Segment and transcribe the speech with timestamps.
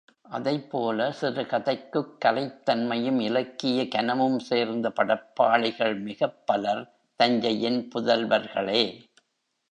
[0.31, 6.89] அதைப்போல சிறுகதைக்குக் கலைத் தன்மையும் இலக்கிய கனமும் சேர்த்த படைப்பாளிகள் மிகப்பலர்
[7.19, 8.83] தஞ்சையின் புதல்வர்களே.